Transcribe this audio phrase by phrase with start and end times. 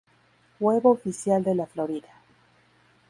[0.59, 2.09] Web oficial de La Florida.